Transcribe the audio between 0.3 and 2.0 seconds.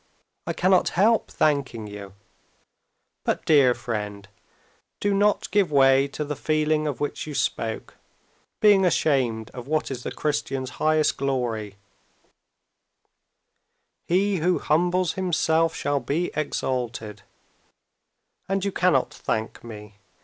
"I cannot help thanking